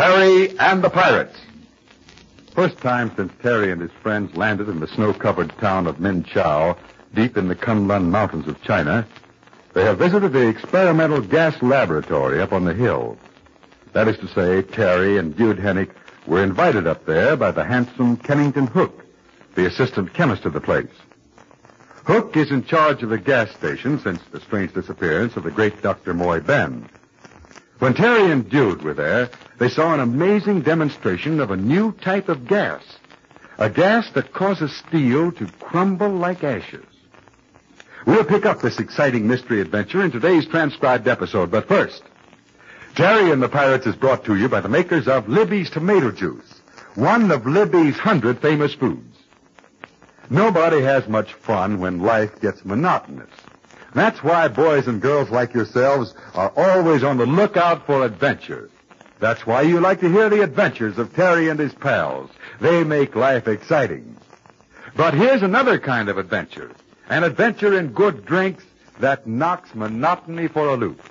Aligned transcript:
Terry 0.00 0.58
and 0.58 0.82
the 0.82 0.88
Pirates. 0.88 1.38
First 2.54 2.78
time 2.78 3.12
since 3.16 3.30
Terry 3.42 3.70
and 3.70 3.82
his 3.82 3.90
friends 4.02 4.34
landed 4.34 4.70
in 4.70 4.80
the 4.80 4.86
snow-covered 4.86 5.52
town 5.58 5.86
of 5.86 5.96
Minchao, 5.96 6.78
deep 7.14 7.36
in 7.36 7.48
the 7.48 7.54
Kunlun 7.54 8.08
Mountains 8.08 8.48
of 8.48 8.62
China, 8.62 9.06
they 9.74 9.84
have 9.84 9.98
visited 9.98 10.32
the 10.32 10.48
experimental 10.48 11.20
gas 11.20 11.60
laboratory 11.60 12.40
up 12.40 12.54
on 12.54 12.64
the 12.64 12.72
hill. 12.72 13.18
That 13.92 14.08
is 14.08 14.16
to 14.20 14.28
say, 14.28 14.62
Terry 14.62 15.18
and 15.18 15.36
Dude 15.36 15.58
Hennick 15.58 15.90
were 16.26 16.42
invited 16.42 16.86
up 16.86 17.04
there 17.04 17.36
by 17.36 17.50
the 17.50 17.64
handsome 17.64 18.16
Kennington 18.16 18.68
Hook, 18.68 19.04
the 19.54 19.66
assistant 19.66 20.14
chemist 20.14 20.46
of 20.46 20.54
the 20.54 20.62
place. 20.62 20.94
Hook 22.06 22.38
is 22.38 22.50
in 22.50 22.64
charge 22.64 23.02
of 23.02 23.10
the 23.10 23.18
gas 23.18 23.50
station 23.50 24.00
since 24.00 24.22
the 24.32 24.40
strange 24.40 24.72
disappearance 24.72 25.36
of 25.36 25.42
the 25.42 25.50
great 25.50 25.82
Dr. 25.82 26.14
Moy 26.14 26.40
Ben. 26.40 26.88
When 27.80 27.94
Terry 27.94 28.30
and 28.30 28.46
Dude 28.46 28.82
were 28.82 28.92
there, 28.92 29.30
they 29.58 29.70
saw 29.70 29.94
an 29.94 30.00
amazing 30.00 30.60
demonstration 30.60 31.40
of 31.40 31.50
a 31.50 31.56
new 31.56 31.92
type 31.92 32.28
of 32.28 32.46
gas. 32.46 32.84
A 33.56 33.70
gas 33.70 34.10
that 34.10 34.34
causes 34.34 34.76
steel 34.76 35.32
to 35.32 35.46
crumble 35.46 36.10
like 36.10 36.44
ashes. 36.44 36.84
We'll 38.04 38.24
pick 38.24 38.44
up 38.44 38.60
this 38.60 38.78
exciting 38.78 39.26
mystery 39.26 39.62
adventure 39.62 40.04
in 40.04 40.10
today's 40.10 40.46
transcribed 40.46 41.08
episode, 41.08 41.50
but 41.50 41.68
first, 41.68 42.02
Terry 42.96 43.30
and 43.30 43.42
the 43.42 43.48
Pirates 43.48 43.86
is 43.86 43.96
brought 43.96 44.24
to 44.26 44.36
you 44.36 44.50
by 44.50 44.60
the 44.60 44.68
makers 44.68 45.08
of 45.08 45.30
Libby's 45.30 45.70
Tomato 45.70 46.10
Juice, 46.10 46.60
one 46.96 47.30
of 47.30 47.46
Libby's 47.46 47.96
hundred 47.96 48.42
famous 48.42 48.74
foods. 48.74 49.16
Nobody 50.28 50.82
has 50.82 51.08
much 51.08 51.32
fun 51.32 51.80
when 51.80 52.02
life 52.02 52.42
gets 52.42 52.62
monotonous. 52.62 53.30
That's 53.94 54.22
why 54.22 54.48
boys 54.48 54.86
and 54.86 55.00
girls 55.00 55.30
like 55.30 55.54
yourselves 55.54 56.14
are 56.34 56.52
always 56.56 57.02
on 57.02 57.18
the 57.18 57.26
lookout 57.26 57.86
for 57.86 58.04
adventure. 58.04 58.70
That's 59.18 59.46
why 59.46 59.62
you 59.62 59.80
like 59.80 60.00
to 60.00 60.10
hear 60.10 60.28
the 60.28 60.42
adventures 60.42 60.96
of 60.98 61.14
Terry 61.14 61.48
and 61.48 61.60
his 61.60 61.74
pals. 61.74 62.30
They 62.60 62.84
make 62.84 63.14
life 63.14 63.48
exciting. 63.48 64.16
But 64.96 65.14
here's 65.14 65.42
another 65.42 65.78
kind 65.78 66.08
of 66.08 66.18
adventure. 66.18 66.70
An 67.08 67.24
adventure 67.24 67.78
in 67.78 67.88
good 67.88 68.24
drinks 68.24 68.64
that 68.98 69.26
knocks 69.26 69.74
monotony 69.74 70.48
for 70.48 70.68
a 70.68 70.76
loop. 70.76 71.02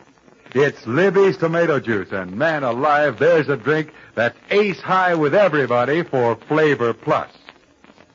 It's 0.56 0.88
Libby's 0.88 1.38
tomato 1.38 1.80
juice, 1.80 2.12
and 2.12 2.36
man 2.36 2.64
alive, 2.64 3.20
there's 3.20 3.50
a 3.50 3.58
drink 3.58 3.94
that's 4.16 4.38
ace 4.50 4.80
high 4.80 5.14
with 5.14 5.36
everybody 5.36 6.04
for 6.04 6.36
flavor 6.36 6.94
plus. 6.94 7.30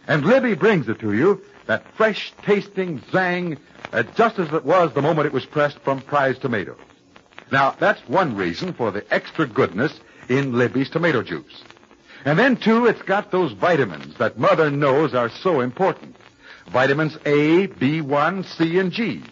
And 0.08 0.24
Libby 0.24 0.54
brings 0.54 0.88
it 0.88 0.98
to 1.00 1.12
you, 1.12 1.42
that 1.66 1.84
fresh 1.96 2.32
tasting 2.42 3.00
zang, 3.12 3.58
uh, 3.92 4.02
just 4.16 4.38
as 4.38 4.52
it 4.52 4.64
was 4.64 4.92
the 4.92 5.02
moment 5.02 5.26
it 5.26 5.32
was 5.32 5.46
pressed 5.46 5.78
from 5.80 6.00
prize 6.00 6.38
tomatoes. 6.38 6.78
Now, 7.50 7.76
that's 7.78 8.00
one 8.08 8.36
reason 8.36 8.72
for 8.72 8.90
the 8.90 9.04
extra 9.12 9.46
goodness 9.46 9.98
in 10.28 10.56
Libby's 10.58 10.90
tomato 10.90 11.22
juice. 11.22 11.62
And 12.24 12.38
then, 12.38 12.56
too, 12.56 12.86
it's 12.86 13.02
got 13.02 13.30
those 13.30 13.52
vitamins 13.52 14.16
that 14.18 14.38
Mother 14.38 14.70
knows 14.70 15.14
are 15.14 15.28
so 15.28 15.60
important. 15.60 16.16
Vitamins 16.72 17.16
A, 17.26 17.68
B1, 17.68 18.46
C, 18.56 18.78
and 18.78 18.90
G. 18.90 19.22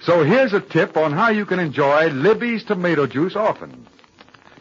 So 0.00 0.24
here's 0.24 0.52
a 0.52 0.60
tip 0.60 0.96
on 0.96 1.12
how 1.12 1.30
you 1.30 1.46
can 1.46 1.58
enjoy 1.58 2.08
Libby's 2.08 2.64
tomato 2.64 3.06
juice 3.06 3.36
often. 3.36 3.86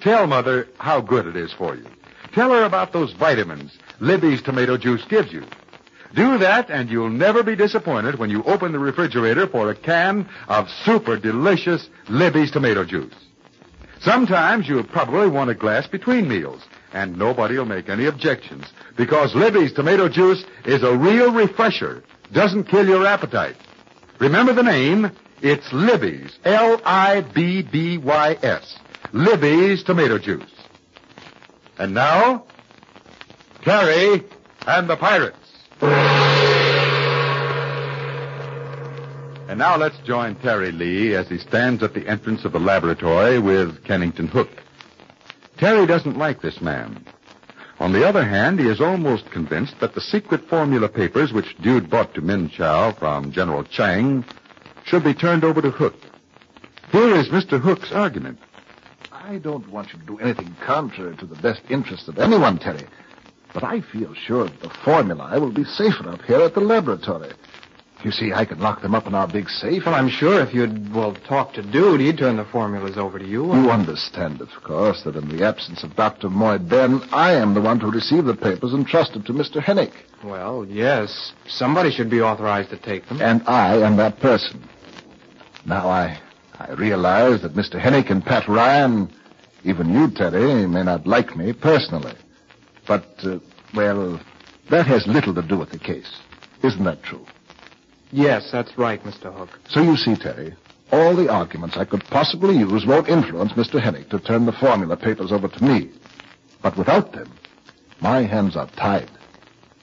Tell 0.01 0.27
Mother 0.27 0.67
how 0.77 1.01
good 1.01 1.25
it 1.25 1.35
is 1.35 1.51
for 1.53 1.75
you. 1.75 1.85
Tell 2.33 2.51
her 2.51 2.63
about 2.63 2.93
those 2.93 3.13
vitamins 3.13 3.77
Libby's 3.99 4.41
tomato 4.41 4.77
juice 4.77 5.03
gives 5.05 5.33
you. 5.33 5.43
Do 6.15 6.37
that 6.39 6.69
and 6.69 6.89
you'll 6.89 7.09
never 7.09 7.43
be 7.43 7.55
disappointed 7.55 8.17
when 8.17 8.29
you 8.29 8.43
open 8.43 8.71
the 8.71 8.79
refrigerator 8.79 9.47
for 9.47 9.69
a 9.69 9.75
can 9.75 10.29
of 10.47 10.69
super 10.85 11.17
delicious 11.17 11.89
Libby's 12.09 12.51
tomato 12.51 12.83
juice. 12.85 13.13
Sometimes 13.99 14.67
you'll 14.67 14.83
probably 14.83 15.27
want 15.27 15.49
a 15.49 15.55
glass 15.55 15.87
between 15.87 16.29
meals, 16.29 16.63
and 16.93 17.17
nobody 17.17 17.57
will 17.57 17.65
make 17.65 17.89
any 17.89 18.05
objections 18.05 18.65
because 18.95 19.33
Libby's 19.35 19.73
tomato 19.73 20.07
juice 20.07 20.45
is 20.65 20.83
a 20.83 20.95
real 20.95 21.33
refresher, 21.33 22.03
doesn't 22.31 22.65
kill 22.65 22.87
your 22.87 23.05
appetite. 23.05 23.55
Remember 24.19 24.53
the 24.53 24.63
name? 24.63 25.11
It's 25.41 25.71
Libby's, 25.73 26.37
L-I-B-B-Y-S. 26.45 27.27
Libby's 29.13 29.83
tomato 29.83 30.17
juice. 30.17 30.51
And 31.77 31.93
now, 31.93 32.45
Terry 33.63 34.23
and 34.65 34.89
the 34.89 34.97
Pirates. 34.97 35.37
And 39.49 39.59
now 39.59 39.77
let's 39.77 39.97
join 39.99 40.35
Terry 40.35 40.71
Lee 40.71 41.15
as 41.15 41.27
he 41.27 41.37
stands 41.37 41.83
at 41.83 41.93
the 41.93 42.07
entrance 42.07 42.45
of 42.45 42.51
the 42.51 42.59
laboratory 42.59 43.39
with 43.39 43.83
Kennington 43.83 44.27
Hook. 44.27 44.49
Terry 45.57 45.85
doesn't 45.85 46.17
like 46.17 46.41
this 46.41 46.61
man. 46.61 47.05
On 47.79 47.93
the 47.93 48.07
other 48.07 48.23
hand, 48.23 48.59
he 48.59 48.67
is 48.67 48.81
almost 48.81 49.29
convinced 49.29 49.79
that 49.79 49.93
the 49.93 50.01
secret 50.01 50.47
formula 50.49 50.89
papers 50.89 51.31
which 51.31 51.55
Dude 51.57 51.89
brought 51.89 52.13
to 52.15 52.21
Min 52.21 52.49
Chow 52.49 52.91
from 52.93 53.31
General 53.31 53.63
Chang 53.63 54.25
should 54.83 55.03
be 55.03 55.13
turned 55.13 55.43
over 55.43 55.61
to 55.61 55.69
Hook. 55.69 55.95
Here 56.91 57.15
is 57.15 57.29
Mr. 57.29 57.59
Hook's 57.59 57.91
argument. 57.91 58.39
I 59.11 59.37
don't 59.37 59.67
want 59.69 59.93
you 59.93 59.99
to 59.99 60.05
do 60.05 60.17
anything 60.19 60.55
contrary 60.65 61.15
to 61.17 61.25
the 61.25 61.35
best 61.35 61.61
interests 61.69 62.07
of 62.07 62.17
anyone, 62.17 62.57
Terry. 62.57 62.87
But 63.59 63.63
I 63.63 63.81
feel 63.81 64.13
sure 64.13 64.43
that 64.43 64.59
the 64.59 64.69
formulae 64.69 65.39
will 65.39 65.51
be 65.51 65.63
safer 65.63 66.07
up 66.09 66.21
here 66.21 66.41
at 66.41 66.53
the 66.53 66.59
laboratory. 66.59 67.31
You 68.03 68.11
see, 68.11 68.31
I 68.31 68.45
can 68.45 68.59
lock 68.59 68.83
them 68.83 68.93
up 68.93 69.07
in 69.07 69.15
our 69.15 69.27
big 69.27 69.49
safe. 69.49 69.87
Well, 69.87 69.95
I'm 69.95 70.09
sure 70.09 70.39
if 70.41 70.53
you'd, 70.53 70.93
well, 70.93 71.15
talk 71.27 71.53
to 71.53 71.63
Dude, 71.63 71.99
he'd 71.99 72.19
turn 72.19 72.37
the 72.37 72.45
formulas 72.45 72.99
over 72.99 73.17
to 73.17 73.25
you. 73.25 73.47
You 73.55 73.71
understand, 73.71 74.41
of 74.41 74.49
course, 74.63 75.01
that 75.05 75.15
in 75.15 75.35
the 75.35 75.43
absence 75.43 75.81
of 75.81 75.95
Dr. 75.95 76.29
Moy 76.29 76.59
Ben, 76.59 77.01
I 77.11 77.33
am 77.33 77.55
the 77.55 77.61
one 77.61 77.79
to 77.79 77.87
receive 77.87 78.25
the 78.25 78.35
papers 78.35 78.75
entrusted 78.75 79.25
to 79.25 79.33
Mr. 79.33 79.59
Hennick. 79.59 79.93
Well, 80.23 80.63
yes. 80.69 81.33
Somebody 81.47 81.89
should 81.89 82.11
be 82.11 82.21
authorized 82.21 82.69
to 82.69 82.77
take 82.77 83.07
them. 83.07 83.23
And 83.23 83.41
I 83.47 83.77
am 83.77 83.95
that 83.95 84.19
person. 84.19 84.69
Now, 85.65 85.89
I, 85.89 86.19
I 86.59 86.73
realize 86.73 87.41
that 87.41 87.55
Mr. 87.55 87.81
Hennick 87.81 88.11
and 88.11 88.23
Pat 88.23 88.47
Ryan, 88.47 89.09
even 89.63 89.91
you, 89.91 90.11
Terry, 90.11 90.67
may 90.67 90.83
not 90.83 91.07
like 91.07 91.35
me 91.35 91.53
personally. 91.53 92.13
But, 92.87 93.05
uh, 93.23 93.39
well, 93.73 94.19
that 94.69 94.85
has 94.87 95.07
little 95.07 95.33
to 95.35 95.41
do 95.41 95.57
with 95.57 95.71
the 95.71 95.79
case. 95.79 96.19
Isn't 96.63 96.83
that 96.83 97.03
true? 97.03 97.25
Yes, 98.11 98.49
that's 98.51 98.77
right, 98.77 99.03
Mr. 99.03 99.33
Hook. 99.33 99.49
So 99.69 99.81
you 99.81 99.97
see, 99.97 100.15
Terry, 100.15 100.55
all 100.91 101.15
the 101.15 101.29
arguments 101.29 101.77
I 101.77 101.85
could 101.85 102.03
possibly 102.05 102.57
use 102.57 102.85
won't 102.85 103.09
influence 103.09 103.53
Mr. 103.53 103.81
Hennick 103.81 104.09
to 104.09 104.19
turn 104.19 104.45
the 104.45 104.53
formula 104.53 104.95
papers 104.95 105.31
over 105.31 105.47
to 105.47 105.63
me. 105.63 105.89
But 106.61 106.77
without 106.77 107.11
them, 107.11 107.31
my 108.01 108.23
hands 108.23 108.55
are 108.55 108.69
tied. 108.71 109.09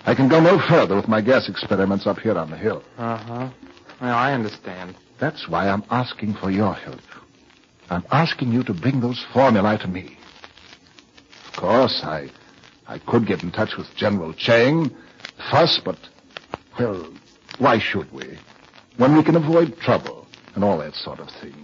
I 0.06 0.14
can 0.14 0.28
go 0.28 0.40
no 0.40 0.58
further 0.58 0.96
with 0.96 1.08
my 1.08 1.20
gas 1.20 1.48
experiments 1.48 2.06
up 2.06 2.18
here 2.18 2.36
on 2.36 2.50
the 2.50 2.56
hill. 2.56 2.82
Uh-huh. 2.98 3.50
Well, 4.00 4.14
I 4.14 4.32
understand. 4.32 4.96
That's 5.18 5.48
why 5.48 5.68
I'm 5.68 5.84
asking 5.90 6.34
for 6.34 6.50
your 6.50 6.74
help. 6.74 7.00
I'm 7.90 8.04
asking 8.10 8.52
you 8.52 8.62
to 8.64 8.74
bring 8.74 9.00
those 9.00 9.24
formulae 9.32 9.78
to 9.78 9.88
me. 9.88 10.18
Of 11.48 11.60
course, 11.60 12.00
I 12.02 12.30
I 12.86 12.98
could 12.98 13.26
get 13.26 13.42
in 13.42 13.50
touch 13.50 13.76
with 13.76 13.94
General 13.96 14.32
Chang, 14.34 14.94
fuss, 15.50 15.80
but, 15.84 15.98
well, 16.78 17.06
why 17.58 17.78
should 17.78 18.12
we? 18.12 18.38
When 18.96 19.16
we 19.16 19.22
can 19.22 19.36
avoid 19.36 19.78
trouble 19.78 20.26
and 20.54 20.62
all 20.62 20.78
that 20.78 20.94
sort 20.94 21.18
of 21.20 21.28
thing. 21.40 21.54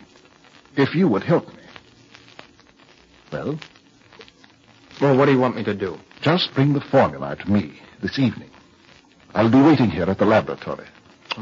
If 0.77 0.95
you 0.95 1.09
would 1.09 1.23
help 1.23 1.47
me. 1.49 1.55
Well, 3.33 3.59
Well, 5.01 5.17
what 5.17 5.27
do 5.27 5.33
you 5.33 5.39
want 5.41 5.57
me 5.57 5.65
to 5.65 5.75
do? 5.75 5.99
just 6.21 6.53
bring 6.55 6.75
the 6.75 6.81
formula 6.83 7.35
to 7.37 7.51
me 7.51 7.79
this 8.03 8.19
evening. 8.19 8.51
I'll 9.35 9.51
be 9.51 9.61
waiting 9.61 9.89
here 9.89 10.05
at 10.05 10.19
the 10.19 10.27
laboratory. 10.27 10.85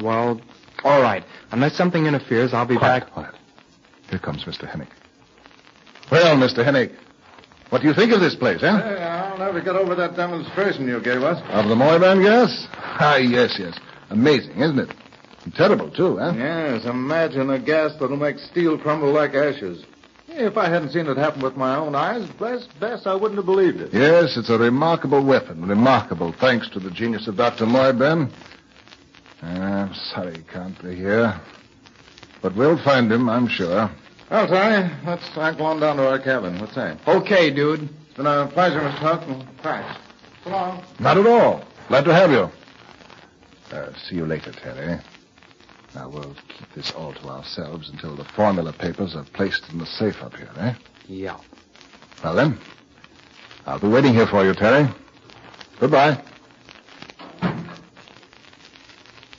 Well, 0.00 0.40
all 0.84 1.02
right. 1.02 1.25
Unless 1.50 1.75
something 1.76 2.06
interferes, 2.06 2.54
I'll 2.54 2.64
be 2.66 2.76
Quiet, 2.76 3.00
back. 3.04 3.12
quiet. 3.12 3.34
Here 4.10 4.20
comes 4.20 4.44
Mr. 4.44 4.69
Hennick. 4.70 4.90
Well, 6.12 6.36
Mr. 6.36 6.64
Hennick, 6.64 6.94
what 7.70 7.82
do 7.82 7.88
you 7.88 7.94
think 7.94 8.12
of 8.12 8.20
this 8.20 8.36
place, 8.36 8.62
eh? 8.62 8.66
uh, 8.69 9.17
huh? 9.38 9.44
Hey, 9.44 9.44
I'll 9.44 9.52
never 9.52 9.61
get 9.64 9.76
over 9.76 9.94
that 9.94 10.17
demonstration 10.17 10.87
you 10.88 11.00
gave 11.00 11.23
us. 11.23 11.40
Of 11.50 11.69
the 11.69 11.75
Moyban 11.75 12.23
gas? 12.23 12.67
Ah, 13.00 13.17
yes, 13.17 13.55
yes. 13.61 13.79
Amazing, 14.11 14.61
isn't 14.61 14.79
it? 14.81 14.90
And 15.44 15.55
terrible, 15.55 15.88
too, 15.88 16.19
huh? 16.19 16.32
Yes, 16.37 16.85
imagine 16.85 17.49
a 17.50 17.58
gas 17.61 17.93
that'll 18.00 18.17
make 18.17 18.38
steel 18.40 18.76
crumble 18.76 19.12
like 19.12 19.35
ashes. 19.35 19.85
If 20.26 20.56
I 20.56 20.69
hadn't 20.69 20.90
seen 20.90 21.06
it 21.06 21.17
happen 21.17 21.40
with 21.40 21.56
my 21.56 21.76
own 21.76 21.94
eyes, 21.94 22.29
bless 22.38 22.67
best 22.81 23.06
I 23.06 23.14
wouldn't 23.14 23.37
have 23.37 23.46
believed 23.46 23.81
it. 23.81 23.94
Yes, 23.94 24.37
it's 24.37 24.50
a 24.50 24.58
remarkable 24.58 25.25
weapon. 25.25 25.64
Remarkable, 25.64 26.32
thanks 26.32 26.69
to 26.70 26.81
the 26.81 26.90
genius 26.90 27.29
of 27.29 27.37
Dr. 27.37 27.67
Moyben. 27.67 28.31
I'm 29.43 29.94
sorry 29.94 30.38
he 30.38 30.43
can't 30.43 30.81
be 30.82 30.96
here. 30.96 31.40
But 32.43 32.56
we'll 32.56 32.82
find 32.82 33.12
him, 33.12 33.29
I'm 33.29 33.46
sure. 33.46 33.88
Well, 34.31 34.46
Tony, 34.49 34.93
let's 35.06 35.25
cycle 35.35 35.67
on 35.67 35.79
down 35.79 35.96
to 35.99 36.08
our 36.08 36.19
cabin. 36.19 36.61
What's 36.61 36.75
that? 36.75 36.99
Okay, 37.06 37.50
dude. 37.50 37.88
It's 38.18 38.24
been 38.24 38.36
a 38.36 38.48
pleasure, 38.48 38.80
Mr. 38.80 38.98
Hook. 38.98 39.22
and 39.28 39.60
Thanks. 39.62 39.96
So 40.42 40.50
long. 40.50 40.82
Not 40.98 41.18
at 41.18 41.24
all. 41.24 41.62
Glad 41.86 42.04
to 42.06 42.12
have 42.12 42.32
you. 42.32 42.50
Uh, 43.70 43.92
see 43.96 44.16
you 44.16 44.26
later, 44.26 44.50
Terry. 44.50 44.98
Now, 45.94 46.08
we'll 46.08 46.34
keep 46.48 46.68
this 46.74 46.90
all 46.90 47.12
to 47.14 47.28
ourselves 47.28 47.88
until 47.90 48.16
the 48.16 48.24
formula 48.24 48.72
papers 48.72 49.14
are 49.14 49.22
placed 49.22 49.70
in 49.70 49.78
the 49.78 49.86
safe 49.86 50.20
up 50.20 50.34
here, 50.34 50.50
eh? 50.56 50.74
Yeah. 51.06 51.38
Well, 52.24 52.34
then, 52.34 52.58
I'll 53.66 53.78
be 53.78 53.86
waiting 53.86 54.14
here 54.14 54.26
for 54.26 54.44
you, 54.44 54.52
Terry. 54.52 54.88
Goodbye. 55.78 56.20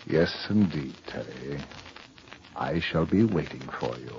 Yes, 0.08 0.48
indeed, 0.50 0.94
Terry. 1.06 1.60
I 2.56 2.80
shall 2.80 3.06
be 3.06 3.26
waiting 3.26 3.68
for 3.78 3.98
you. 3.98 4.16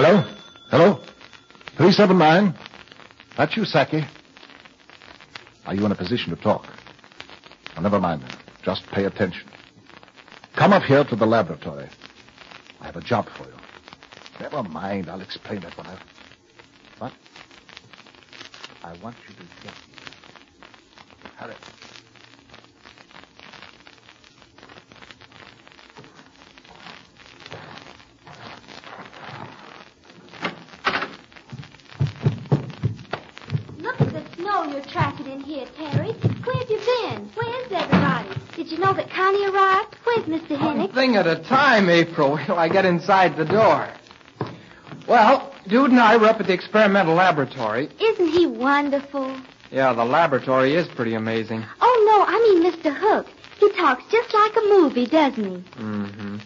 Hello? 0.00 0.22
Hello? 0.70 1.00
379? 1.76 2.54
That's 3.36 3.56
you, 3.56 3.64
Saki. 3.64 4.04
Are 5.66 5.74
you 5.74 5.84
in 5.86 5.90
a 5.90 5.96
position 5.96 6.30
to 6.30 6.40
talk? 6.40 6.66
Oh, 7.76 7.80
never 7.80 7.98
mind 7.98 8.22
then. 8.22 8.30
Just 8.62 8.86
pay 8.92 9.06
attention. 9.06 9.48
Come 10.54 10.72
up 10.72 10.84
here 10.84 11.02
to 11.02 11.16
the 11.16 11.26
laboratory. 11.26 11.88
I 12.80 12.86
have 12.86 12.94
a 12.94 13.00
job 13.00 13.26
for 13.36 13.42
you. 13.46 13.56
Never 14.40 14.62
mind. 14.62 15.10
I'll 15.10 15.20
explain 15.20 15.64
it 15.64 15.76
when 15.76 15.88
I... 15.88 15.98
What? 16.98 17.12
I 18.84 18.96
want 19.02 19.16
you 19.28 19.34
to 19.34 19.42
get 19.64 19.74
here. 19.74 21.32
Hurry. 21.38 21.54
Look 33.78 34.00
at 34.00 34.12
the 34.12 34.36
snow 34.36 34.64
you're 34.64 34.82
tracking 34.82 35.26
in 35.26 35.40
here, 35.40 35.66
Terry. 35.76 36.12
Where 36.12 36.56
have 36.56 36.68
you 36.68 36.78
been? 36.78 37.30
Where's 37.34 37.72
everybody? 37.72 38.28
Did 38.56 38.70
you 39.32 39.46
know 39.46 39.52
that 39.52 39.52
Connie 39.52 39.56
arrived? 39.56 39.96
Where's 40.04 40.40
Mr. 40.40 40.60
One 40.64 40.92
thing 40.92 41.16
at 41.16 41.26
a 41.26 41.36
time, 41.42 41.88
April, 41.90 42.38
till 42.46 42.56
I 42.58 42.68
get 42.68 42.84
inside 42.84 43.36
the 43.36 43.44
door. 43.44 43.88
Well, 45.06 45.54
Dude 45.66 45.90
and 45.90 46.00
I 46.00 46.16
were 46.16 46.26
up 46.26 46.40
at 46.40 46.46
the 46.46 46.52
experimental 46.52 47.14
laboratory. 47.14 47.88
Isn't 48.00 48.28
he 48.28 48.46
wonderful? 48.46 49.38
Yeah, 49.70 49.92
the 49.92 50.04
laboratory 50.04 50.74
is 50.74 50.88
pretty 50.88 51.14
amazing. 51.14 51.62
Oh, 51.80 52.04
no, 52.06 52.24
I 52.26 52.38
mean 52.40 52.72
Mr. 52.72 52.94
Hook. 52.94 53.26
He 53.58 53.70
talks 53.72 54.02
just 54.10 54.32
like 54.32 54.52
a 54.56 54.68
movie, 54.68 55.06
doesn't 55.06 55.44
he? 55.44 55.82
Mm-hmm. 55.82 56.36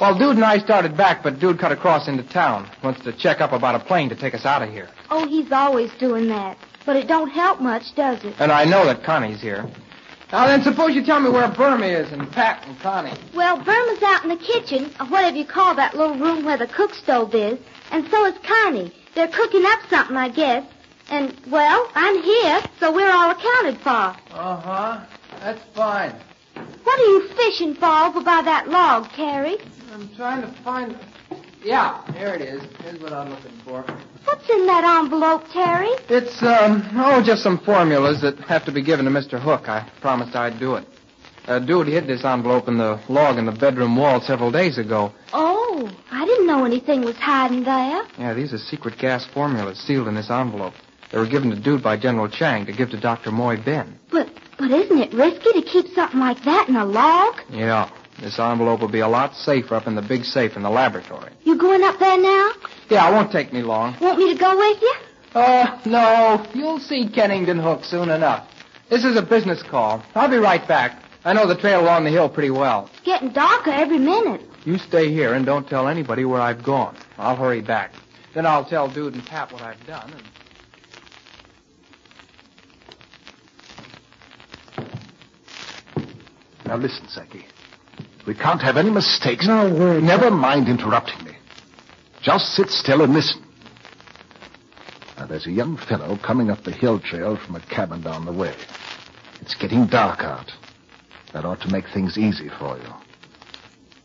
Well, 0.00 0.18
Dude 0.18 0.36
and 0.36 0.44
I 0.44 0.58
started 0.58 0.96
back, 0.96 1.22
but 1.22 1.38
Dude 1.38 1.58
cut 1.58 1.72
across 1.72 2.08
into 2.08 2.22
town. 2.22 2.70
Wants 2.82 3.02
to 3.04 3.12
check 3.12 3.40
up 3.40 3.52
about 3.52 3.74
a 3.74 3.80
plane 3.80 4.08
to 4.08 4.16
take 4.16 4.34
us 4.34 4.44
out 4.44 4.62
of 4.62 4.70
here. 4.70 4.88
Oh, 5.10 5.26
he's 5.26 5.52
always 5.52 5.90
doing 5.98 6.28
that. 6.28 6.58
But 6.86 6.96
it 6.96 7.06
don't 7.06 7.28
help 7.28 7.60
much, 7.60 7.94
does 7.94 8.24
it? 8.24 8.34
And 8.38 8.50
I 8.50 8.64
know 8.64 8.84
that 8.86 9.04
Connie's 9.04 9.40
here. 9.40 9.70
Now 10.32 10.46
then, 10.46 10.62
suppose 10.62 10.94
you 10.94 11.04
tell 11.04 11.18
me 11.18 11.28
where 11.28 11.48
Burma 11.48 11.86
is 11.86 12.12
and 12.12 12.30
Pat 12.30 12.64
and 12.66 12.78
Connie. 12.78 13.12
Well, 13.34 13.56
Burma's 13.56 14.02
out 14.02 14.22
in 14.22 14.28
the 14.28 14.36
kitchen, 14.36 14.92
or 15.00 15.06
whatever 15.06 15.36
you 15.36 15.44
call 15.44 15.74
that 15.74 15.96
little 15.96 16.16
room 16.16 16.44
where 16.44 16.56
the 16.56 16.68
cook 16.68 16.94
stove 16.94 17.34
is, 17.34 17.58
and 17.90 18.08
so 18.08 18.26
is 18.26 18.38
Connie. 18.44 18.92
They're 19.16 19.26
cooking 19.28 19.64
up 19.66 19.80
something, 19.90 20.16
I 20.16 20.28
guess. 20.28 20.64
And, 21.10 21.34
well, 21.48 21.90
I'm 21.96 22.22
here, 22.22 22.62
so 22.78 22.92
we're 22.94 23.10
all 23.10 23.32
accounted 23.32 23.78
for. 23.78 23.90
Uh-huh. 23.90 25.00
That's 25.40 25.62
fine. 25.74 26.14
What 26.84 27.00
are 27.00 27.04
you 27.04 27.28
fishing 27.30 27.74
for 27.74 27.86
over 27.86 28.20
by 28.22 28.42
that 28.42 28.68
log, 28.68 29.08
Carrie? 29.10 29.58
I'm 29.92 30.08
trying 30.14 30.42
to 30.42 30.48
find... 30.62 30.96
Yeah, 31.64 32.00
here 32.12 32.34
it 32.34 32.40
is. 32.40 32.62
Here's 32.84 33.00
what 33.00 33.12
I'm 33.12 33.30
looking 33.30 33.58
for. 33.64 33.84
What's 34.24 34.48
in 34.50 34.66
that 34.66 34.84
envelope, 34.84 35.44
Terry? 35.52 35.88
It's, 36.08 36.42
um, 36.42 36.88
oh, 36.94 37.22
just 37.24 37.42
some 37.42 37.58
formulas 37.58 38.20
that 38.22 38.38
have 38.40 38.64
to 38.66 38.72
be 38.72 38.82
given 38.82 39.04
to 39.06 39.10
Mr. 39.10 39.40
Hook. 39.40 39.68
I 39.68 39.88
promised 40.00 40.36
I'd 40.36 40.58
do 40.58 40.76
it. 40.76 40.86
Uh, 41.46 41.58
dude 41.58 41.88
hid 41.88 42.06
this 42.06 42.24
envelope 42.24 42.68
in 42.68 42.78
the 42.78 43.00
log 43.08 43.38
in 43.38 43.46
the 43.46 43.52
bedroom 43.52 43.96
wall 43.96 44.20
several 44.20 44.52
days 44.52 44.78
ago. 44.78 45.12
Oh, 45.32 45.90
I 46.12 46.24
didn't 46.26 46.46
know 46.46 46.64
anything 46.64 47.00
was 47.02 47.16
hiding 47.16 47.64
there. 47.64 48.02
Yeah, 48.18 48.34
these 48.34 48.52
are 48.52 48.58
secret 48.58 48.98
gas 48.98 49.26
formulas 49.26 49.78
sealed 49.78 50.06
in 50.06 50.14
this 50.14 50.30
envelope. 50.30 50.74
They 51.10 51.18
were 51.18 51.26
given 51.26 51.50
to 51.50 51.56
Dude 51.58 51.82
by 51.82 51.96
General 51.96 52.28
Chang 52.28 52.66
to 52.66 52.72
give 52.72 52.90
to 52.90 53.00
Dr. 53.00 53.32
Moy 53.32 53.56
Ben. 53.56 53.98
But, 54.12 54.28
but 54.58 54.70
isn't 54.70 54.98
it 54.98 55.12
risky 55.12 55.52
to 55.60 55.62
keep 55.62 55.86
something 55.88 56.20
like 56.20 56.40
that 56.44 56.68
in 56.68 56.76
a 56.76 56.84
log? 56.84 57.40
Yeah, 57.50 57.90
this 58.20 58.38
envelope 58.38 58.80
will 58.80 58.88
be 58.88 59.00
a 59.00 59.08
lot 59.08 59.34
safer 59.34 59.74
up 59.74 59.86
in 59.88 59.96
the 59.96 60.02
big 60.02 60.24
safe 60.24 60.56
in 60.56 60.62
the 60.62 60.70
laboratory. 60.70 61.32
You 61.42 61.56
going 61.58 61.82
up 61.82 61.98
there 61.98 62.20
now? 62.20 62.52
Yeah, 62.90 63.08
it 63.08 63.12
won't 63.12 63.30
take 63.30 63.52
me 63.52 63.62
long. 63.62 63.96
Want 64.00 64.18
me 64.18 64.32
to 64.32 64.38
go 64.38 64.56
with 64.56 64.82
you? 64.82 64.94
Oh, 65.36 65.80
no. 65.86 66.44
You'll 66.52 66.80
see 66.80 67.08
Kennington 67.08 67.60
Hook 67.60 67.84
soon 67.84 68.10
enough. 68.10 68.48
This 68.88 69.04
is 69.04 69.16
a 69.16 69.22
business 69.22 69.62
call. 69.62 70.02
I'll 70.16 70.28
be 70.28 70.38
right 70.38 70.66
back. 70.66 71.00
I 71.24 71.32
know 71.32 71.46
the 71.46 71.54
trail 71.54 71.80
along 71.82 72.02
the 72.04 72.10
hill 72.10 72.28
pretty 72.28 72.50
well. 72.50 72.90
It's 72.92 73.04
getting 73.04 73.30
darker 73.30 73.70
every 73.70 73.98
minute. 73.98 74.42
You 74.64 74.76
stay 74.78 75.08
here 75.08 75.34
and 75.34 75.46
don't 75.46 75.68
tell 75.68 75.86
anybody 75.86 76.24
where 76.24 76.40
I've 76.40 76.64
gone. 76.64 76.96
I'll 77.16 77.36
hurry 77.36 77.60
back. 77.60 77.92
Then 78.34 78.44
I'll 78.44 78.64
tell 78.64 78.88
Dude 78.88 79.14
and 79.14 79.24
Pat 79.24 79.52
what 79.52 79.62
I've 79.62 79.86
done. 79.86 80.12
And... 80.12 80.22
Now 86.66 86.76
listen, 86.76 87.08
Seki. 87.08 87.46
We 88.26 88.34
can't 88.34 88.60
have 88.62 88.76
any 88.76 88.90
mistakes. 88.90 89.46
No 89.46 89.72
way. 89.72 90.00
Never 90.00 90.30
mind 90.30 90.68
interrupting 90.68 91.24
me. 91.24 91.29
Just 92.22 92.54
sit 92.54 92.68
still 92.70 93.02
and 93.02 93.12
listen. 93.14 93.42
Now, 95.16 95.26
there's 95.26 95.46
a 95.46 95.52
young 95.52 95.76
fellow 95.76 96.16
coming 96.16 96.50
up 96.50 96.64
the 96.64 96.72
hill 96.72 96.98
trail 96.98 97.36
from 97.36 97.56
a 97.56 97.60
cabin 97.60 98.02
down 98.02 98.24
the 98.24 98.32
way. 98.32 98.54
It's 99.40 99.54
getting 99.54 99.86
dark 99.86 100.20
out. 100.20 100.52
That 101.32 101.44
ought 101.44 101.60
to 101.62 101.68
make 101.68 101.88
things 101.88 102.18
easy 102.18 102.48
for 102.58 102.76
you. 102.76 102.92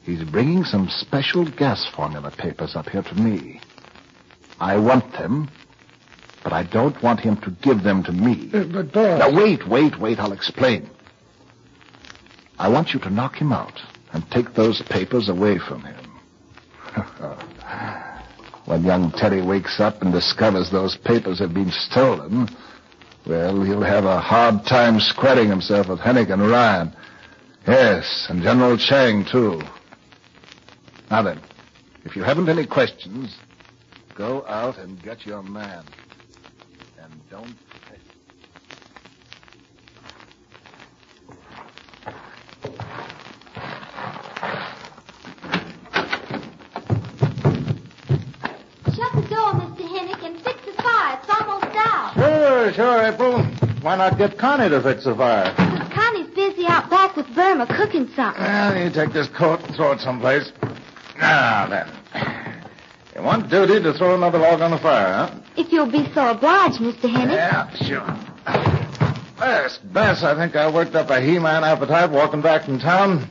He's 0.04 0.24
bringing 0.24 0.64
some 0.64 0.88
special 0.90 1.46
gas 1.46 1.86
formula 1.96 2.32
papers 2.32 2.76
up 2.76 2.90
here 2.90 3.02
to 3.02 3.16
me. 3.16 3.60
I 4.60 4.78
want 4.78 5.12
them, 5.14 5.50
but 6.44 6.54
I 6.54 6.64
don't 6.64 7.02
want 7.02 7.20
him 7.20 7.38
to 7.38 7.52
give 7.52 7.84
them 7.84 8.04
to 8.04 8.12
me. 8.12 8.50
Uh, 8.54 8.64
but, 8.66 8.92
boss. 8.92 9.20
Now, 9.20 9.36
wait, 9.36 9.68
wait, 9.68 10.00
wait. 10.00 10.20
I'll 10.20 10.32
explain. 10.32 10.90
I 12.60 12.70
want 12.70 12.94
you 12.94 13.00
to 13.02 13.10
knock 13.10 13.36
him 13.36 13.52
out 13.52 13.82
and 14.14 14.30
take 14.32 14.54
those 14.54 14.82
papers 14.84 15.28
away 15.28 15.58
from 15.58 15.84
him. 15.84 16.12
when 18.66 18.84
young 18.84 19.12
Teddy 19.12 19.42
wakes 19.42 19.80
up 19.80 20.02
and 20.02 20.12
discovers 20.12 20.72
those 20.72 20.98
papers 20.98 21.40
have 21.40 21.54
been 21.54 21.72
stolen, 21.72 22.48
well, 23.26 23.64
he'll 23.64 23.82
have 23.82 24.06
a 24.06 24.20
hard 24.20 24.66
time 24.66 25.00
squaring 25.00 25.50
himself 25.50 25.90
with 25.90 26.00
Hennick 26.00 26.32
and 26.32 26.48
Ryan. 26.48 26.94
Yes, 27.68 28.28
and 28.30 28.44
General 28.44 28.78
Chang, 28.78 29.26
too. 29.26 29.62
Now 31.10 31.24
then, 31.24 31.40
if 32.04 32.16
you 32.16 32.24
haven't 32.24 32.50
any 32.50 32.68
questions, 32.68 33.36
go 34.16 34.46
out 34.46 34.78
and 34.78 35.02
get 35.02 35.26
your 35.26 35.42
man. 35.42 35.84
And 37.00 37.14
don't 37.30 37.56
Shut 48.96 49.12
the 49.14 49.28
door, 49.30 49.54
Mr. 49.54 49.88
Hennick, 49.88 50.24
and 50.24 50.42
fix 50.42 50.64
the 50.66 50.74
fire. 50.82 51.20
It's 51.20 51.30
almost 51.30 51.76
out. 51.76 52.56
Sure, 52.76 53.02
April. 53.06 53.42
Why 53.82 53.96
not 53.96 54.18
get 54.18 54.38
Connie 54.38 54.68
to 54.68 54.82
fix 54.82 55.06
the 55.06 55.16
fire? 55.16 55.54
Connie's 55.94 56.28
busy 56.36 56.66
out 56.66 56.90
back 56.90 57.16
with 57.16 57.26
Burma 57.34 57.66
cooking 57.68 58.10
something. 58.14 58.44
Well, 58.44 58.84
you 58.84 58.90
take 58.90 59.14
this 59.14 59.30
coat 59.30 59.62
and 59.62 59.74
throw 59.76 59.94
it 59.94 60.02
someplace. 60.02 60.52
Now, 61.18 61.68
then. 61.68 61.88
You 63.16 63.22
want 63.22 63.50
duty 63.50 63.82
to 63.82 63.94
throw 63.94 64.16
another 64.16 64.40
log 64.40 64.60
on 64.60 64.72
the 64.72 64.78
fire, 64.78 65.08
huh? 65.08 65.40
If 65.56 65.72
you'll 65.72 65.90
be 65.90 66.12
so 66.14 66.32
obliged, 66.32 66.80
Mr. 66.80 67.10
Hennick. 67.10 67.32
Yeah, 67.32 67.70
sure. 67.76 68.06
Bess, 69.40 69.78
Bess, 69.78 70.24
I 70.24 70.36
think 70.36 70.58
I 70.58 70.70
worked 70.70 70.96
up 70.96 71.10
a 71.10 71.22
He-Man 71.22 71.64
appetite 71.64 72.10
walking 72.10 72.42
back 72.42 72.66
from 72.66 72.80
town. 72.80 73.30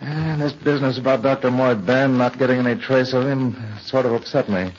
And 0.00 0.40
this 0.40 0.52
business 0.52 0.96
about 0.96 1.20
Dr. 1.20 1.50
Moy 1.50 1.74
Ben 1.74 2.16
not 2.16 2.38
getting 2.38 2.60
any 2.60 2.80
trace 2.80 3.12
of 3.12 3.26
him 3.26 3.62
sort 3.82 4.06
of 4.06 4.12
upset 4.12 4.48
me. 4.48 4.72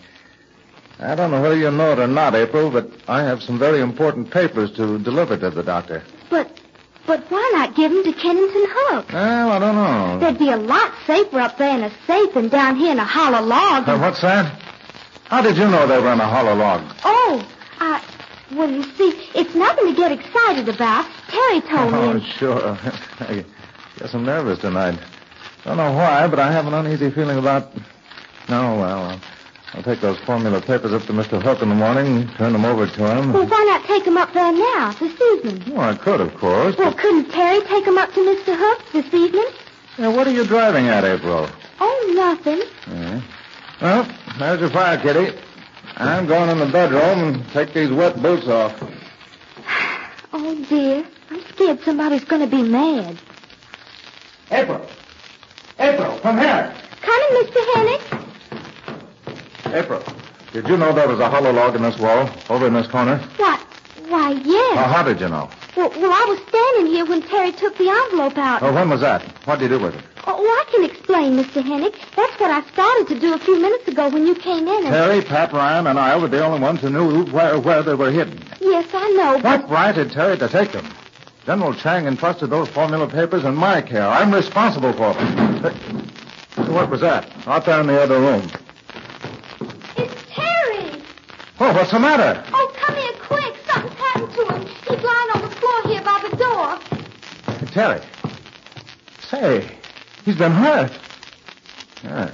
I 1.02 1.16
don't 1.16 1.32
know 1.32 1.42
whether 1.42 1.58
you 1.58 1.72
know 1.72 1.94
it 1.94 2.00
or 2.00 2.08
not, 2.08 2.36
April, 2.36 2.70
but 2.70 2.88
I 3.08 3.24
have 3.24 3.42
some 3.42 3.58
very 3.58 3.82
important 3.82 4.30
papers 4.30 4.72
to 4.74 5.00
deliver 5.00 5.36
to 5.36 5.50
the 5.50 5.64
doctor. 5.64 6.04
But, 6.30 6.62
but 7.08 7.22
why 7.32 7.52
not 7.54 7.76
give 7.76 7.92
them 7.92 8.04
to 8.04 8.14
Kennington 8.14 8.66
Hook? 8.70 9.12
Well, 9.12 9.52
I 9.52 9.60
don't 9.60 9.76
know. 9.76 10.20
There'd 10.20 10.38
be 10.38 10.52
a 10.52 10.58
lot 10.58 10.94
safer 11.08 11.40
up 11.40 11.58
there 11.58 11.76
in 11.76 11.84
a 11.84 11.92
safe 12.06 12.34
than 12.36 12.50
down 12.50 12.76
here 12.76 12.92
in 12.92 13.00
a 13.00 13.04
hollow 13.04 13.44
log. 13.44 13.90
Uh, 13.90 13.98
what's 13.98 14.22
that? 14.22 14.62
How 15.26 15.42
did 15.42 15.58
you 15.58 15.68
know 15.68 15.88
they 15.88 16.00
were 16.00 16.14
in 16.14 16.20
a 16.20 16.28
hollow 16.28 16.54
log? 16.54 16.82
Oh, 17.04 17.50
I, 17.80 18.04
well, 18.54 18.70
you 18.70 18.84
see, 18.84 19.28
it's 19.34 19.56
nothing 19.56 19.88
to 19.88 19.96
get 19.96 20.12
excited 20.12 20.70
about. 20.70 21.10
Terry 21.30 21.62
told 21.62 21.94
me. 21.94 22.00
Oh, 22.00 22.14
me. 22.14 22.32
sure. 22.38 22.78
I 23.22 23.44
guess 23.98 24.14
I'm 24.14 24.24
nervous 24.24 24.60
tonight. 24.60 25.00
Don't 25.64 25.78
know 25.78 25.94
why, 25.94 26.28
but 26.28 26.38
I 26.38 26.52
have 26.52 26.68
an 26.68 26.74
uneasy 26.76 27.10
feeling 27.10 27.40
about. 27.40 27.74
No, 28.50 28.76
well, 28.76 29.20
I'll, 29.74 29.78
I'll 29.78 29.84
take 29.84 30.02
those 30.02 30.18
formula 30.20 30.62
papers 30.62 30.94
up 30.94 31.04
to 31.04 31.14
Mr. 31.14 31.42
Hook 31.42 31.62
in 31.62 31.70
the 31.70 31.76
morning, 31.76 32.08
and 32.08 32.32
turn 32.36 32.54
them 32.54 32.66
over 32.66 32.88
to 32.88 33.16
him. 33.18 33.34
Well, 33.34 33.46
why 33.48 33.64
not 33.66 33.86
take 33.86 34.06
them 34.06 34.18
up 34.18 34.34
there 34.34 34.52
now, 34.52 34.92
this 34.94 35.20
evening? 35.22 35.76
Well, 35.76 35.90
I 35.90 35.96
could, 35.96 36.22
of 36.22 36.36
course. 36.36 36.78
Well, 36.78 36.94
couldn't 36.94 37.32
Terry 37.32 37.62
take 37.66 37.86
them 37.86 37.98
up 37.98 38.14
to 38.14 38.20
Mr. 38.20 38.56
Hook 38.58 38.82
this 38.94 39.14
evening? 39.14 39.48
Yeah, 39.98 40.10
what 40.10 40.28
are 40.28 40.32
you 40.32 40.46
driving 40.46 40.88
at, 40.88 41.04
April? 41.04 41.48
Oh, 41.80 42.14
nothing. 42.16 42.62
Yeah. 42.88 43.22
Well, 43.82 44.08
there's 44.40 44.60
your 44.62 44.70
fire, 44.70 44.98
Kitty. 44.98 45.38
I'm 45.98 46.26
going 46.28 46.50
in 46.50 46.60
the 46.60 46.66
bedroom 46.68 47.36
and 47.36 47.50
take 47.50 47.74
these 47.74 47.92
wet 47.92 48.22
boots 48.22 48.48
off. 48.48 48.82
Oh, 50.34 50.56
dear. 50.70 51.06
I'm 51.30 51.42
scared 51.50 51.82
somebody's 51.82 52.24
going 52.24 52.42
to 52.42 52.48
be 52.48 52.64
mad. 52.64 53.18
April! 54.50 54.86
April, 55.78 56.20
come 56.20 56.38
here! 56.38 56.74
Coming, 57.02 57.44
Mr. 57.44 57.74
Hennick. 57.76 58.21
April, 59.74 60.04
did 60.52 60.68
you 60.68 60.78
know 60.78 60.94
there 60.94 61.08
was 61.08 61.20
a 61.20 61.30
hollow 61.30 61.52
log 61.52 61.76
in 61.76 61.82
this 61.82 61.98
wall, 61.98 62.30
over 62.50 62.68
in 62.68 62.74
this 62.74 62.88
corner? 62.88 63.18
What? 63.38 63.60
Why, 64.10 64.32
yes. 64.32 64.76
Well, 64.76 64.90
how 64.90 65.04
did 65.04 65.22
you 65.22 65.30
know? 65.30 65.50
Well, 65.78 65.90
well, 65.92 66.12
I 66.12 66.26
was 66.28 66.40
standing 66.50 66.88
here 66.88 67.06
when 67.06 67.22
Terry 67.22 67.54
took 67.54 67.78
the 67.78 67.90
envelope 67.90 68.38
out. 68.38 68.62
Oh, 68.62 68.74
when 68.74 68.90
was 68.90 69.00
that? 69.00 69.24
What 69.46 69.60
did 69.60 69.72
you 69.72 69.78
do 69.78 69.86
with 69.86 69.96
it? 69.96 70.04
Oh, 70.28 70.36
well, 70.36 70.52
I 70.52 70.66
can 70.70 70.84
explain, 70.84 71.38
Mr. 71.38 71.64
Hennick. 71.64 71.96
That's 72.18 72.38
what 72.40 72.52
I 72.52 72.62
started 72.70 73.08
to 73.08 73.20
do 73.20 73.34
a 73.34 73.40
few 73.40 73.60
minutes 73.62 73.88
ago 73.88 74.10
when 74.10 74.28
you 74.28 74.36
came 74.36 74.68
in. 74.68 74.86
And... 74.86 74.88
Terry, 74.88 75.22
Pat 75.22 75.54
Ryan, 75.54 75.88
and 75.88 75.98
I 75.98 76.18
were 76.18 76.28
the 76.28 76.44
only 76.44 76.60
ones 76.60 76.82
who 76.82 76.90
knew 76.90 77.26
where, 77.28 77.58
where 77.58 77.82
they 77.82 77.96
were 77.96 78.12
hidden. 78.12 78.44
Yes, 78.60 78.90
I 78.94 79.10
know, 79.12 79.40
but... 79.42 79.62
What 79.62 79.70
right 79.70 79.96
had 79.96 80.12
Terry 80.12 80.38
to 80.38 80.50
take 80.50 80.74
them? 80.74 80.88
General 81.46 81.74
Chang 81.74 82.06
entrusted 82.06 82.50
those 82.50 82.68
formula 82.68 83.08
papers 83.08 83.46
in 83.46 83.56
my 83.56 83.82
care. 83.82 84.08
I'm 84.08 84.34
responsible 84.34 84.94
for 84.94 85.14
them. 85.14 86.08
What 86.72 86.90
was 86.90 87.02
that? 87.02 87.32
Out 87.48 87.66
there 87.66 87.80
in 87.80 87.88
the 87.88 88.00
other 88.00 88.20
room. 88.20 88.48
Oh, 91.64 91.72
what's 91.74 91.92
the 91.92 92.00
matter? 92.00 92.44
Oh, 92.52 92.74
come 92.76 92.96
here 92.96 93.14
quick. 93.22 93.56
Something's 93.70 93.94
happened 93.94 94.34
to 94.34 94.46
him. 94.46 94.66
He's 94.66 95.04
lying 95.04 95.30
on 95.36 95.42
the 95.44 95.56
floor 95.58 95.82
here 95.84 96.02
by 96.02 96.18
the 96.28 96.36
door. 96.36 97.68
Terry. 97.72 98.02
Say, 99.30 99.70
he's 100.26 100.38
been 100.38 100.54
hurt. 100.54 100.92
Yeah. 102.04 102.34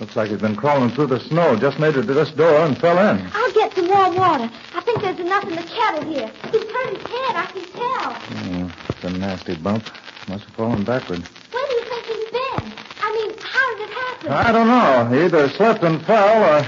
Looks 0.00 0.16
like 0.16 0.30
he's 0.30 0.40
been 0.40 0.56
crawling 0.56 0.90
through 0.90 1.06
the 1.06 1.20
snow, 1.20 1.54
just 1.54 1.78
made 1.78 1.94
it 1.94 2.02
to 2.08 2.14
this 2.14 2.32
door 2.32 2.66
and 2.66 2.76
fell 2.76 2.98
in. 2.98 3.24
I'll 3.32 3.52
get 3.52 3.72
some 3.74 3.86
warm 3.86 4.16
water. 4.16 4.50
I 4.74 4.80
think 4.80 5.02
there's 5.02 5.20
enough 5.20 5.44
in 5.44 5.54
the 5.54 5.62
kettle 5.62 6.12
here. 6.12 6.32
He's 6.50 6.64
turned 6.64 6.96
his 6.96 7.06
head, 7.06 7.36
I 7.36 7.46
can 7.52 7.64
tell. 7.70 8.12
Hmm, 8.12 8.68
it's 8.88 9.04
a 9.04 9.10
nasty 9.10 9.54
bump. 9.54 9.84
Must 10.28 10.44
have 10.44 10.54
fallen 10.56 10.82
backward. 10.82 11.20
Where 11.52 11.64
do 11.68 11.74
you 11.74 11.84
think 11.84 12.06
he's 12.06 12.30
been? 12.32 12.72
I 13.00 13.12
mean, 13.12 13.38
how 13.38 13.76
did 13.76 13.88
it 13.88 13.94
happen? 13.94 14.32
I 14.32 14.50
don't 14.50 14.66
know. 14.66 15.16
He 15.16 15.24
either 15.26 15.48
slipped 15.50 15.84
and 15.84 16.04
fell 16.04 16.60
or. 16.60 16.66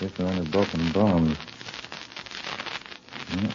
If 0.00 0.16
there 0.16 0.26
are 0.26 0.30
any 0.32 0.46
broken 0.46 0.90
bones. 0.92 1.36
Hmm. 3.28 3.46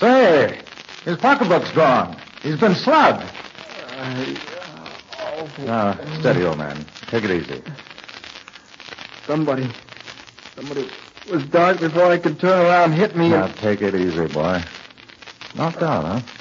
Say, 0.00 0.60
his 1.04 1.16
pocketbook's 1.18 1.70
gone. 1.72 2.16
He's 2.42 2.58
been 2.58 2.74
slugged. 2.74 3.24
Now, 5.58 5.98
steady, 6.20 6.44
old 6.44 6.58
man. 6.58 6.84
Take 7.08 7.24
it 7.24 7.30
easy. 7.30 7.62
Somebody, 9.26 9.68
somebody 10.54 10.88
was 11.30 11.44
dark 11.44 11.80
before 11.80 12.06
I 12.06 12.18
could 12.18 12.40
turn 12.40 12.60
around 12.66 12.92
and 12.92 13.00
hit 13.00 13.16
me. 13.16 13.28
Now, 13.28 13.46
And... 13.46 13.54
take 13.56 13.82
it 13.82 13.94
easy, 13.94 14.26
boy. 14.26 14.62
Knocked 15.54 15.82
out, 15.82 16.04
huh? 16.04 16.37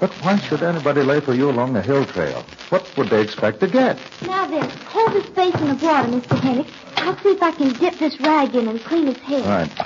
But 0.00 0.10
why 0.22 0.38
should 0.38 0.62
anybody 0.62 1.02
lay 1.02 1.20
for 1.20 1.34
you 1.34 1.50
along 1.50 1.72
the 1.72 1.82
hill 1.82 2.04
trail? 2.06 2.44
What 2.70 2.96
would 2.96 3.08
they 3.08 3.20
expect 3.20 3.60
to 3.60 3.66
get? 3.68 3.98
Now 4.22 4.46
then, 4.46 4.68
hold 4.86 5.10
his 5.12 5.24
face 5.34 5.54
in 5.56 5.68
the 5.68 5.74
water, 5.84 6.08
Mr. 6.08 6.38
Hennick. 6.38 6.68
I'll 6.96 7.16
see 7.18 7.30
if 7.30 7.42
I 7.42 7.52
can 7.52 7.72
dip 7.78 7.98
this 7.98 8.20
rag 8.20 8.54
in 8.54 8.68
and 8.68 8.80
clean 8.80 9.06
his 9.06 9.16
head. 9.18 9.42
All 9.42 9.48
right. 9.48 9.78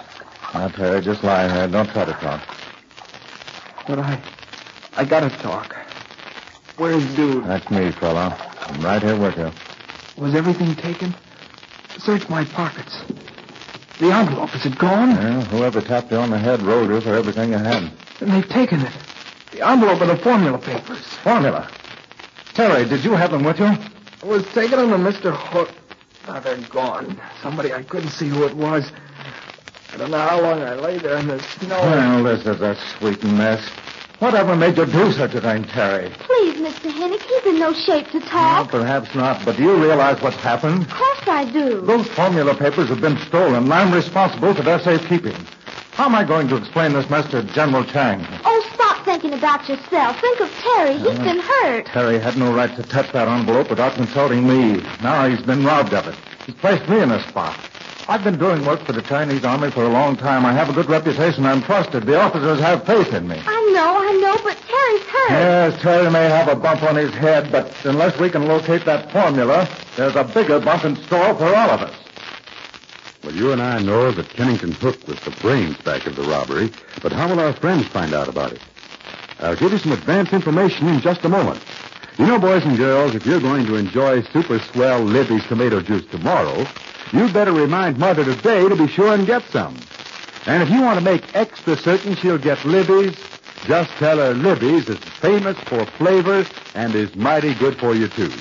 Now, 0.54 0.68
Terry, 0.68 1.00
just 1.00 1.24
lie 1.24 1.50
here. 1.50 1.66
Don't 1.68 1.88
try 1.90 2.04
to 2.04 2.12
talk. 2.12 2.42
But 3.86 3.98
I, 4.00 4.22
I 4.96 5.04
gotta 5.04 5.30
talk. 5.42 5.74
Where's 6.76 7.04
Dude? 7.16 7.44
That's 7.44 7.70
me, 7.70 7.92
fella. 7.92 8.36
I'm 8.60 8.82
right 8.82 9.02
here 9.02 9.18
with 9.18 9.36
you. 9.36 9.50
Was 10.22 10.34
everything 10.34 10.74
taken? 10.74 11.14
Search 11.98 12.28
my 12.28 12.44
pockets. 12.44 13.02
The 13.98 14.12
envelope, 14.12 14.54
is 14.54 14.66
it 14.66 14.78
gone? 14.78 15.14
Well, 15.16 15.44
whoever 15.44 15.80
tapped 15.80 16.10
you 16.10 16.18
on 16.18 16.30
the 16.30 16.38
head 16.38 16.60
rolled 16.60 16.90
you 16.90 17.00
for 17.00 17.14
everything 17.14 17.50
you 17.50 17.58
had. 17.58 17.90
Then 18.18 18.30
they've 18.30 18.48
taken 18.48 18.80
it. 18.80 18.92
The 19.52 19.66
envelope 19.68 20.00
and 20.00 20.10
the 20.10 20.16
formula 20.16 20.58
papers. 20.58 21.04
Formula. 21.22 21.68
Terry, 22.54 22.86
did 22.88 23.04
you 23.04 23.12
have 23.12 23.30
them 23.30 23.44
with 23.44 23.58
you? 23.58 23.66
I 23.66 24.26
was 24.26 24.44
taking 24.52 24.78
them 24.78 24.90
to 24.90 24.96
Mr. 24.96 25.34
Hook. 25.34 25.70
Now 26.26 26.34
ah, 26.36 26.40
they're 26.40 26.56
gone. 26.68 27.20
Somebody 27.42 27.72
I 27.72 27.82
couldn't 27.82 28.10
see 28.10 28.28
who 28.28 28.44
it 28.44 28.54
was. 28.54 28.90
I 29.92 29.96
don't 29.98 30.10
know 30.10 30.18
how 30.18 30.40
long 30.40 30.62
I 30.62 30.74
lay 30.74 30.98
there 30.98 31.16
in 31.18 31.26
the 31.28 31.40
snow. 31.40 31.80
Well, 31.80 32.22
this 32.24 32.46
is 32.46 32.60
a 32.60 32.76
sweet 32.98 33.22
mess. 33.24 33.68
Whatever 34.20 34.54
made 34.54 34.78
you 34.78 34.86
do 34.86 35.10
such 35.12 35.34
a 35.34 35.40
thing, 35.40 35.64
Terry? 35.64 36.08
Please, 36.10 36.54
Mr. 36.56 36.92
Hennick, 36.92 37.20
he's 37.22 37.44
in 37.54 37.58
no 37.58 37.72
shape 37.74 38.06
to 38.12 38.18
Well, 38.20 38.28
talk. 38.28 38.70
perhaps 38.70 39.12
not, 39.16 39.44
but 39.44 39.56
do 39.56 39.64
you 39.64 39.74
realize 39.74 40.22
what's 40.22 40.36
happened? 40.36 40.82
Of 40.82 40.90
course 40.90 41.22
I 41.26 41.44
do. 41.52 41.80
Those 41.80 42.06
formula 42.08 42.54
papers 42.54 42.88
have 42.88 43.00
been 43.00 43.18
stolen, 43.18 43.64
and 43.64 43.74
I'm 43.74 43.92
responsible 43.92 44.54
for 44.54 44.62
their 44.62 44.78
safekeeping. 44.78 45.34
How 45.90 46.06
am 46.06 46.14
I 46.14 46.24
going 46.24 46.48
to 46.48 46.56
explain 46.56 46.92
this 46.92 47.10
mess 47.10 47.28
to 47.32 47.42
General 47.42 47.84
Chang? 47.84 48.20
Oh, 48.20 48.28
stop 48.30 48.51
thinking 49.22 49.38
about 49.38 49.68
yourself. 49.68 50.20
Think 50.20 50.40
of 50.40 50.50
Terry. 50.50 50.94
He's 50.98 51.06
uh, 51.06 51.24
been 51.24 51.38
hurt. 51.38 51.86
Terry 51.86 52.18
had 52.18 52.36
no 52.36 52.52
right 52.52 52.74
to 52.74 52.82
touch 52.82 53.12
that 53.12 53.28
envelope 53.28 53.70
without 53.70 53.94
consulting 53.94 54.46
me. 54.46 54.82
Now 55.00 55.28
he's 55.28 55.40
been 55.46 55.64
robbed 55.64 55.94
of 55.94 56.08
it. 56.08 56.16
He's 56.44 56.56
placed 56.56 56.88
me 56.88 57.00
in 57.00 57.10
a 57.12 57.22
spot. 57.30 57.56
I've 58.08 58.24
been 58.24 58.36
doing 58.36 58.64
work 58.66 58.80
for 58.80 58.92
the 58.92 59.02
Chinese 59.02 59.44
army 59.44 59.70
for 59.70 59.84
a 59.84 59.88
long 59.88 60.16
time. 60.16 60.44
I 60.44 60.52
have 60.52 60.68
a 60.68 60.72
good 60.72 60.88
reputation. 60.88 61.46
I'm 61.46 61.62
trusted. 61.62 62.02
The 62.02 62.20
officers 62.20 62.58
have 62.58 62.84
faith 62.84 63.14
in 63.14 63.28
me. 63.28 63.40
I 63.46 63.70
know, 63.72 63.96
I 63.96 64.12
know, 64.20 64.40
but 64.42 64.56
Terry's 64.56 65.06
hurt. 65.06 65.30
Yes, 65.30 65.82
Terry 65.82 66.10
may 66.10 66.28
have 66.28 66.48
a 66.48 66.56
bump 66.56 66.82
on 66.82 66.96
his 66.96 67.12
head, 67.14 67.52
but 67.52 67.72
unless 67.84 68.18
we 68.18 68.28
can 68.28 68.48
locate 68.48 68.84
that 68.86 69.12
formula, 69.12 69.68
there's 69.96 70.16
a 70.16 70.24
bigger 70.24 70.58
bump 70.58 70.84
in 70.84 70.96
store 70.96 71.34
for 71.36 71.54
all 71.54 71.70
of 71.70 71.82
us. 71.82 71.94
Well, 73.22 73.34
you 73.36 73.52
and 73.52 73.62
I 73.62 73.78
know 73.78 74.10
that 74.10 74.30
Kennington 74.30 74.72
Hook 74.72 75.06
was 75.06 75.20
the 75.20 75.30
brains 75.30 75.76
back 75.76 76.06
of 76.06 76.16
the 76.16 76.22
robbery, 76.22 76.72
but 77.02 77.12
how 77.12 77.28
will 77.28 77.38
our 77.38 77.52
friends 77.52 77.86
find 77.86 78.14
out 78.14 78.26
about 78.26 78.52
it? 78.52 78.60
I'll 79.42 79.56
give 79.56 79.72
you 79.72 79.78
some 79.78 79.90
advance 79.90 80.32
information 80.32 80.86
in 80.86 81.00
just 81.00 81.24
a 81.24 81.28
moment. 81.28 81.60
You 82.16 82.26
know, 82.26 82.38
boys 82.38 82.62
and 82.64 82.76
girls, 82.76 83.16
if 83.16 83.26
you're 83.26 83.40
going 83.40 83.66
to 83.66 83.74
enjoy 83.74 84.22
super 84.22 84.60
swell 84.60 85.02
Libby's 85.02 85.44
tomato 85.46 85.80
juice 85.80 86.08
tomorrow, 86.12 86.64
you'd 87.12 87.32
better 87.34 87.52
remind 87.52 87.98
Mother 87.98 88.24
today 88.24 88.68
to 88.68 88.76
be 88.76 88.86
sure 88.86 89.12
and 89.12 89.26
get 89.26 89.42
some. 89.50 89.76
And 90.46 90.62
if 90.62 90.70
you 90.70 90.80
want 90.80 90.98
to 90.98 91.04
make 91.04 91.34
extra 91.34 91.76
certain 91.76 92.14
she'll 92.16 92.38
get 92.38 92.64
Libby's, 92.64 93.16
just 93.66 93.90
tell 93.98 94.18
her 94.18 94.32
Libby's 94.32 94.88
is 94.88 94.98
famous 95.20 95.58
for 95.68 95.86
flavor 95.98 96.46
and 96.74 96.94
is 96.94 97.14
mighty 97.16 97.54
good 97.54 97.76
for 97.78 97.96
you, 97.96 98.08
too. 98.08 98.32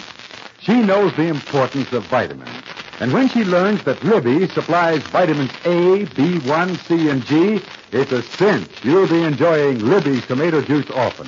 She 0.62 0.82
knows 0.82 1.16
the 1.16 1.28
importance 1.28 1.92
of 1.94 2.06
vitamins. 2.06 2.61
And 3.02 3.12
when 3.14 3.30
she 3.30 3.44
learns 3.44 3.84
that 3.86 4.04
Libby 4.04 4.48
supplies 4.50 5.02
vitamins 5.06 5.50
A, 5.66 6.06
B1, 6.06 6.78
C, 6.88 7.10
and 7.10 7.26
G, 7.26 7.60
it's 7.92 8.12
a 8.12 8.22
cinch 8.22 8.70
you'll 8.84 9.08
be 9.08 9.24
enjoying 9.24 9.84
Libby's 9.84 10.24
tomato 10.28 10.62
juice 10.62 10.88
often. 10.92 11.28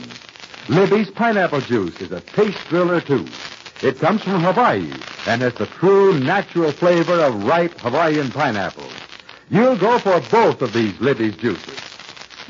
Libby's 0.69 1.09
pineapple 1.09 1.61
juice 1.61 1.99
is 1.99 2.11
a 2.11 2.19
taste 2.19 2.59
thriller, 2.69 3.01
too. 3.01 3.25
It 3.81 3.97
comes 3.97 4.21
from 4.21 4.43
Hawaii 4.43 4.87
and 5.25 5.41
has 5.41 5.55
the 5.55 5.65
true 5.65 6.19
natural 6.19 6.71
flavor 6.73 7.19
of 7.19 7.43
ripe 7.43 7.73
Hawaiian 7.79 8.29
pineapples. 8.29 8.93
You'll 9.49 9.75
go 9.75 9.97
for 9.97 10.19
both 10.29 10.61
of 10.61 10.73
these 10.73 11.01
Libby's 11.01 11.35
juices. 11.37 11.79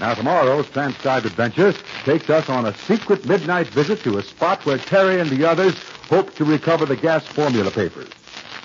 Now, 0.02 0.16
tomorrow's 0.16 0.68
transcribed 0.68 1.28
adventure 1.28 1.74
takes 2.04 2.30
us 2.30 2.50
on 2.50 2.66
a 2.66 2.76
secret 2.88 3.26
midnight 3.26 3.68
visit 3.68 4.04
to 4.04 4.18
a 4.18 4.24
spot 4.24 4.66
where 4.66 4.80
Terry 4.80 5.22
and 5.22 5.32
the 5.32 5.46
others 5.46 5.76
hope 6.10 6.36
to 6.36 6.44
recover 6.44 6.86
the 6.86 6.98
gas 6.98 7.26
formula 7.28 7.72
papers. 7.72 8.10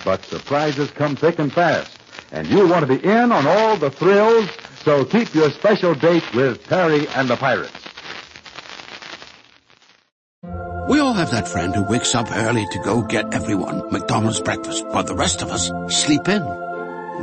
But 0.04 0.24
surprises 0.24 0.90
come 0.90 1.16
thick 1.16 1.38
and 1.38 1.52
fast, 1.52 1.98
and 2.32 2.46
you'll 2.46 2.68
want 2.68 2.86
to 2.86 2.98
be 2.98 3.04
in 3.04 3.32
on 3.32 3.46
all 3.46 3.76
the 3.76 3.90
thrills, 3.90 4.48
so 4.84 5.04
keep 5.04 5.34
your 5.34 5.50
special 5.50 5.94
date 5.94 6.34
with 6.34 6.64
Terry 6.64 7.06
and 7.08 7.28
the 7.28 7.36
Pirates. 7.36 7.72
We 10.88 11.00
all 11.00 11.12
have 11.12 11.32
that 11.32 11.48
friend 11.48 11.74
who 11.74 11.82
wakes 11.82 12.14
up 12.14 12.28
early 12.32 12.66
to 12.72 12.78
go 12.82 13.02
get 13.02 13.34
everyone 13.34 13.92
McDonald's 13.92 14.40
breakfast, 14.40 14.86
while 14.86 15.04
the 15.04 15.14
rest 15.14 15.42
of 15.42 15.50
us 15.50 15.70
sleep 15.88 16.26
in. 16.28 16.42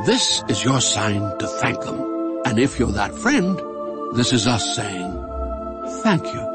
This 0.06 0.44
is 0.48 0.64
your 0.64 0.82
sign 0.82 1.38
to 1.40 1.48
thank 1.48 1.82
them. 1.82 2.42
And 2.46 2.60
if 2.60 2.78
you're 2.78 2.92
that 2.92 3.16
friend, 3.16 3.60
this 4.16 4.34
is 4.34 4.46
us 4.46 4.76
saying 4.76 5.12
thank 6.04 6.32
you. 6.32 6.55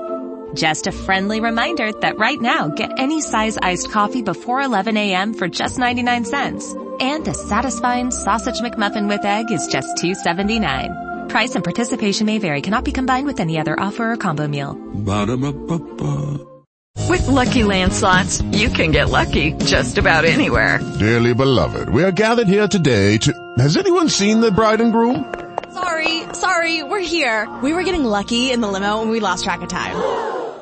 Just 0.54 0.86
a 0.86 0.92
friendly 0.92 1.40
reminder 1.40 1.92
that 2.00 2.18
right 2.18 2.40
now, 2.40 2.68
get 2.68 2.98
any 2.98 3.20
size 3.20 3.56
iced 3.58 3.90
coffee 3.90 4.22
before 4.22 4.60
11 4.60 4.96
a.m. 4.96 5.34
for 5.34 5.48
just 5.48 5.78
99 5.78 6.24
cents. 6.24 6.74
And 6.98 7.26
a 7.28 7.34
satisfying 7.34 8.10
sausage 8.10 8.60
McMuffin 8.60 9.08
with 9.08 9.24
egg 9.24 9.50
is 9.52 9.68
just 9.68 9.96
$2.79. 9.98 11.28
Price 11.28 11.54
and 11.54 11.62
participation 11.62 12.26
may 12.26 12.38
vary. 12.38 12.62
Cannot 12.62 12.84
be 12.84 12.92
combined 12.92 13.26
with 13.26 13.38
any 13.38 13.58
other 13.60 13.78
offer 13.78 14.12
or 14.12 14.16
combo 14.16 14.48
meal. 14.48 14.74
Ba-da-ba-ba-ba. 14.74 16.46
With 17.08 17.26
Lucky 17.28 17.62
Land 17.62 17.92
slots, 17.92 18.42
you 18.42 18.68
can 18.68 18.90
get 18.90 19.10
lucky 19.10 19.52
just 19.52 19.98
about 19.98 20.24
anywhere. 20.24 20.80
Dearly 20.98 21.34
beloved, 21.34 21.88
we 21.88 22.02
are 22.02 22.12
gathered 22.12 22.48
here 22.48 22.66
today 22.66 23.18
to... 23.18 23.54
Has 23.58 23.76
anyone 23.76 24.08
seen 24.08 24.40
the 24.40 24.50
bride 24.50 24.80
and 24.80 24.92
groom? 24.92 25.32
Sorry, 25.72 26.24
sorry, 26.34 26.82
we're 26.82 26.98
here. 26.98 27.48
We 27.62 27.72
were 27.72 27.84
getting 27.84 28.04
lucky 28.04 28.50
in 28.50 28.60
the 28.60 28.68
limo 28.68 29.00
and 29.02 29.10
we 29.10 29.20
lost 29.20 29.44
track 29.44 29.62
of 29.62 29.68
time. 29.68 30.39